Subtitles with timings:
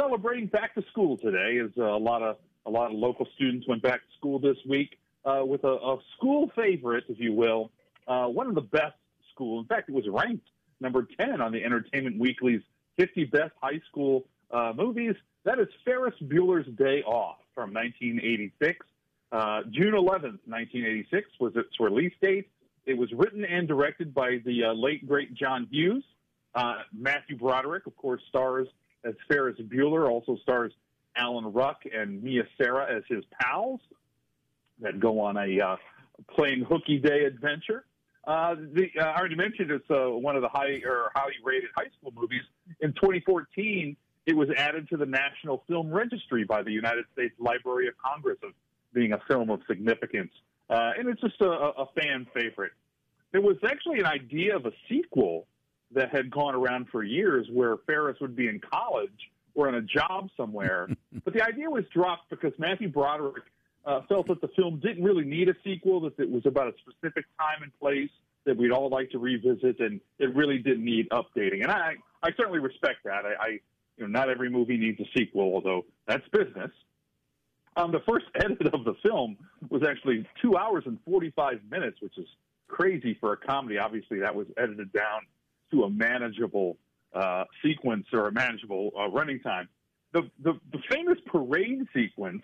[0.00, 3.66] celebrating back to school today, as uh, a lot of a lot of local students
[3.68, 7.70] went back to school this week uh, with a, a school favorite, if you will,
[8.06, 8.94] uh, one of the best
[9.32, 9.64] schools.
[9.64, 10.46] In fact, it was ranked
[10.78, 12.60] number 10 on the Entertainment Weekly's
[12.98, 15.14] 50 Best High School uh, Movies.
[15.44, 18.86] That is Ferris Bueller's Day Off from 1986.
[19.32, 22.50] Uh, June 11th, 1986 was its release date.
[22.84, 26.04] It was written and directed by the uh, late, great John Hughes.
[26.54, 28.68] Uh, Matthew Broderick, of course, stars
[29.04, 30.72] as Ferris Bueller, also stars
[31.16, 33.80] Alan Ruck and Mia Sara as his pals
[34.80, 35.76] that go on a uh,
[36.34, 37.84] playing hooky day adventure.
[38.26, 41.70] Uh, the, uh, I already mentioned it's uh, one of the high or highly rated
[41.76, 42.42] high school movies.
[42.80, 43.96] In 2014,
[44.26, 48.38] it was added to the National Film Registry by the United States Library of Congress
[48.42, 48.52] of
[48.92, 50.32] being a film of significance.
[50.68, 52.72] Uh, and it's just a, a fan favorite.
[53.32, 55.46] There was actually an idea of a sequel
[55.92, 59.10] that had gone around for years where Ferris would be in college
[59.54, 60.88] or on a job somewhere.
[61.24, 63.44] but the idea was dropped because Matthew Broderick
[63.84, 66.72] uh, felt that the film didn't really need a sequel, that it was about a
[66.80, 68.10] specific time and place
[68.44, 71.62] that we'd all like to revisit, and it really didn't need updating.
[71.62, 73.24] And I, I certainly respect that.
[73.24, 73.48] I, I
[73.96, 76.70] you know, not every movie needs a sequel, although that's business.
[77.76, 79.36] Um, the first edit of the film
[79.68, 82.26] was actually two hours and 45 minutes, which is
[82.68, 83.78] crazy for a comedy.
[83.78, 85.22] Obviously, that was edited down
[85.70, 86.76] to a manageable
[87.14, 89.68] uh, sequence or a manageable uh, running time.
[90.12, 92.42] The, the, the famous parade sequence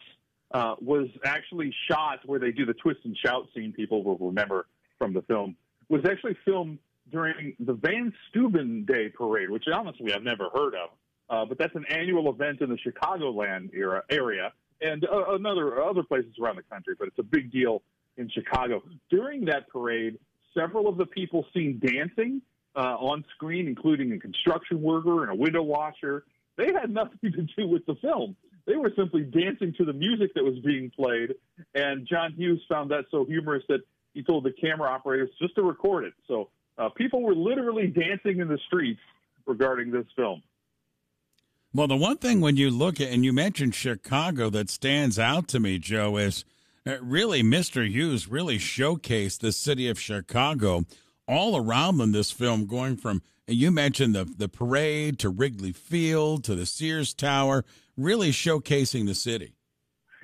[0.52, 3.72] uh, was actually shot where they do the twist and shout scene.
[3.72, 4.66] People will remember
[4.98, 5.56] from the film
[5.88, 6.78] was actually filmed
[7.12, 10.90] during the Von Steuben Day Parade, which honestly I've never heard of.
[11.28, 16.02] Uh, but that's an annual event in the Chicagoland era, area and uh, another other
[16.02, 16.94] places around the country.
[16.98, 17.82] But it's a big deal
[18.16, 18.82] in Chicago.
[19.10, 20.18] During that parade,
[20.54, 22.42] several of the people seen dancing
[22.76, 26.24] uh, on screen, including a construction worker and a window washer.
[26.56, 28.36] They had nothing to do with the film.
[28.66, 31.34] They were simply dancing to the music that was being played.
[31.74, 33.80] And John Hughes found that so humorous that
[34.12, 36.14] he told the camera operators just to record it.
[36.26, 39.00] So uh, people were literally dancing in the streets
[39.46, 40.42] regarding this film.
[41.72, 45.46] Well, the one thing when you look at, and you mentioned Chicago that stands out
[45.48, 46.44] to me, Joe, is
[46.86, 47.88] uh, really Mr.
[47.88, 50.86] Hughes really showcased the city of Chicago
[51.28, 56.44] all around in this film, going from you mentioned the the parade to Wrigley Field
[56.44, 57.64] to the Sears Tower,
[57.96, 59.54] really showcasing the city.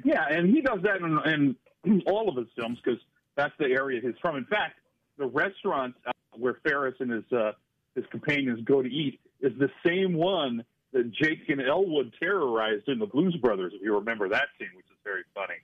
[0.04, 3.00] Yeah, and he does that in, in all of his films because
[3.36, 4.36] that's the area he's from.
[4.36, 4.78] In fact,
[5.18, 7.52] the restaurant uh, where Ferris and his uh,
[7.94, 12.98] his companions go to eat is the same one that Jake and Elwood terrorized in
[12.98, 13.72] the Blues Brothers.
[13.74, 15.54] If you remember that scene, which is very funny.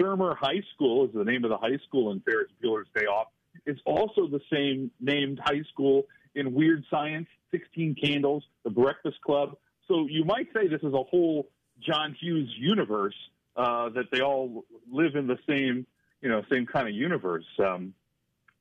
[0.00, 3.28] Shermer High School is the name of the high school in Ferris Bueller's Day Off.
[3.66, 9.56] It's also the same named high school in Weird Science, 16 Candles, The Breakfast Club.
[9.88, 11.48] So you might say this is a whole
[11.80, 13.14] John Hughes universe
[13.56, 15.86] uh, that they all live in the same,
[16.20, 17.44] you know, same kind of universe.
[17.58, 17.94] Um,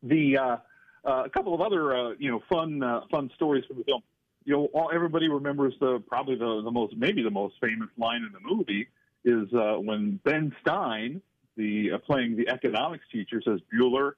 [0.03, 0.57] the uh,
[1.05, 4.01] uh, a couple of other, uh, you know, fun uh, fun stories from the film.
[4.43, 8.23] You know, all, everybody remembers the probably the, the most maybe the most famous line
[8.23, 8.87] in the movie
[9.23, 11.21] is uh, when Ben Stein,
[11.55, 14.13] the playing the economics teacher, says Bueller,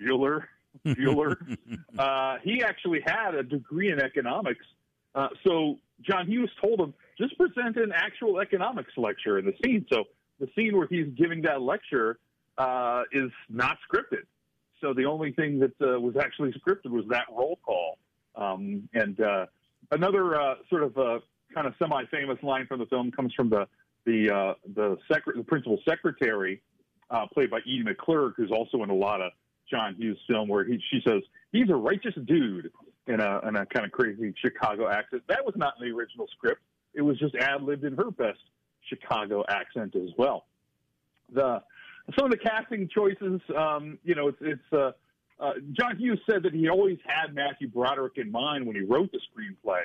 [0.00, 0.44] Bueller,
[0.84, 1.36] Bueller.
[1.98, 4.64] uh, he actually had a degree in economics.
[5.14, 9.84] Uh, so John Hughes told him, just present an actual economics lecture in the scene.
[9.92, 10.04] So
[10.38, 12.18] the scene where he's giving that lecture
[12.56, 14.24] uh, is not scripted.
[14.80, 17.98] So the only thing that uh, was actually scripted was that roll call.
[18.36, 19.46] Um, and uh,
[19.90, 21.18] another uh, sort of uh,
[21.52, 23.66] kind of semi-famous line from the film comes from the
[24.06, 26.62] the uh, the, secre- the principal secretary,
[27.10, 29.32] uh, played by Edie McClurg, who's also in a lot of
[29.70, 32.70] John Hughes film where he, she says he's a righteous dude
[33.06, 35.22] in a, in a kind of crazy Chicago accent.
[35.28, 36.60] That was not in the original script.
[36.94, 38.38] It was just ad libbed in her best
[38.88, 40.46] Chicago accent as well.
[41.32, 41.62] The
[42.16, 44.92] some of the casting choices, um, you know, it's, it's uh,
[45.38, 49.12] uh, John Hughes said that he always had Matthew Broderick in mind when he wrote
[49.12, 49.82] the screenplay.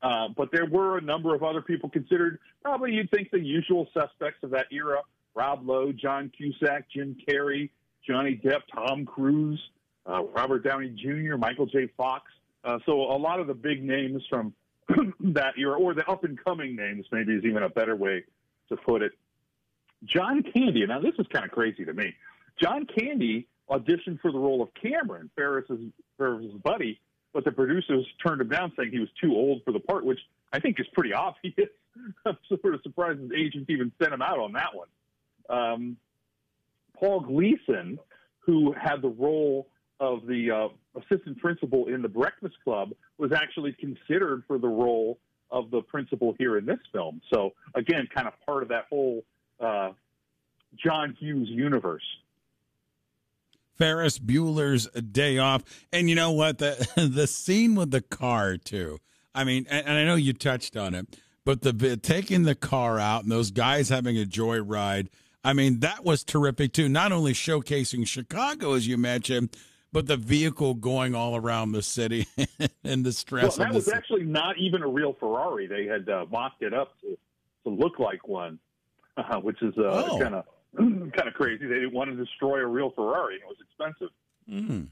[0.00, 2.38] Uh, but there were a number of other people considered.
[2.62, 5.02] Probably you'd think the usual suspects of that era:
[5.34, 7.70] Rob Lowe, John Cusack, Jim Carrey,
[8.08, 9.60] Johnny Depp, Tom Cruise,
[10.06, 11.88] uh, Robert Downey Jr., Michael J.
[11.96, 12.24] Fox.
[12.64, 14.54] Uh, so a lot of the big names from
[15.20, 18.24] that era, or the up and coming names, maybe is even a better way
[18.70, 19.12] to put it.
[20.04, 20.86] John Candy.
[20.86, 22.14] Now this is kind of crazy to me.
[22.60, 27.00] John Candy auditioned for the role of Cameron, Ferris's, Ferris's buddy,
[27.34, 30.20] but the producers turned him down, saying he was too old for the part, which
[30.52, 31.68] I think is pretty obvious.
[32.24, 34.88] I'm sort of surprised his agent even sent him out on that one.
[35.50, 35.96] Um,
[36.98, 37.98] Paul Gleason,
[38.40, 39.68] who had the role
[40.00, 45.18] of the uh, assistant principal in the Breakfast Club, was actually considered for the role
[45.50, 47.20] of the principal here in this film.
[47.32, 49.24] So again, kind of part of that whole
[49.60, 49.90] uh,
[50.76, 52.02] John Hughes universe.
[53.76, 55.62] Ferris Bueller's Day Off,
[55.92, 58.98] and you know what the the scene with the car too.
[59.34, 62.98] I mean, and, and I know you touched on it, but the taking the car
[62.98, 65.08] out and those guys having a joyride.
[65.44, 66.88] I mean, that was terrific too.
[66.88, 69.56] Not only showcasing Chicago as you mentioned,
[69.92, 72.26] but the vehicle going all around the city
[72.84, 73.58] and the stress.
[73.58, 73.96] Well, that was city.
[73.96, 75.66] actually not even a real Ferrari.
[75.66, 77.16] They had uh, mocked it up to,
[77.64, 78.58] to look like one,
[79.16, 80.44] uh, which is uh, kind of
[80.76, 81.66] kind of crazy.
[81.66, 83.36] They didn't want to destroy a real Ferrari.
[83.36, 84.12] It was expensive.
[84.50, 84.88] Mm.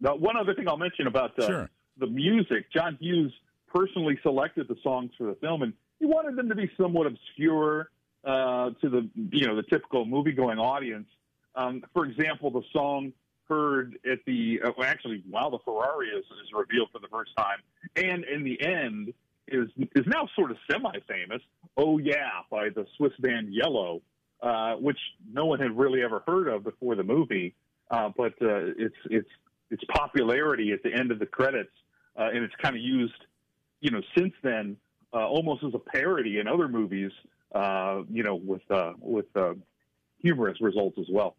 [0.00, 1.70] Now, one other thing I'll mention about uh, sure.
[1.98, 3.32] the music, John Hughes
[3.72, 7.90] personally selected the songs for the film, and he wanted them to be somewhat obscure
[8.24, 11.08] uh, to the you know the typical movie-going audience.
[11.54, 13.12] Um, for example, the song
[13.48, 17.58] heard at the uh, actually while the Ferrari is, is revealed for the first time,
[17.96, 19.12] and in the end
[19.48, 21.42] is is now sort of semi-famous.
[21.76, 24.00] Oh yeah, by the Swiss band Yello,
[24.42, 24.98] uh, which
[25.32, 27.54] no one had really ever heard of before the movie,
[27.90, 29.28] uh, but uh, its its
[29.70, 31.72] its popularity at the end of the credits,
[32.18, 33.14] uh, and it's kind of used,
[33.80, 34.76] you know, since then
[35.12, 37.12] uh, almost as a parody in other movies,
[37.54, 39.26] you know, with uh, with
[40.18, 41.36] humorous results as well.